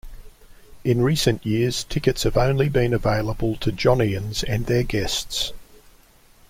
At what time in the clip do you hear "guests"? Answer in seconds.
4.81-5.53